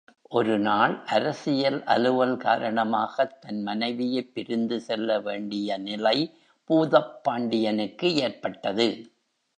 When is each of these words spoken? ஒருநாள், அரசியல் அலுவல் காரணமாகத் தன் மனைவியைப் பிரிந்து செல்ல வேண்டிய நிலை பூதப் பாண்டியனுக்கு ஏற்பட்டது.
ஒருநாள், 0.29 1.03
அரசியல் 1.05 1.83
அலுவல் 1.83 2.37
காரணமாகத் 2.37 3.41
தன் 3.41 3.61
மனைவியைப் 3.61 4.33
பிரிந்து 4.33 4.79
செல்ல 4.79 5.19
வேண்டிய 5.19 5.77
நிலை 5.77 6.17
பூதப் 6.69 7.23
பாண்டியனுக்கு 7.23 8.15
ஏற்பட்டது. 8.15 8.89